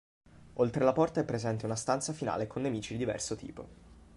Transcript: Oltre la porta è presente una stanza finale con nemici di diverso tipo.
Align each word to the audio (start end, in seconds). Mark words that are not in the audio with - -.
Oltre 0.53 0.83
la 0.83 0.93
porta 0.93 1.19
è 1.19 1.23
presente 1.25 1.65
una 1.67 1.75
stanza 1.75 2.11
finale 2.11 2.47
con 2.47 2.63
nemici 2.63 2.93
di 2.93 2.97
diverso 2.97 3.35
tipo. 3.35 3.67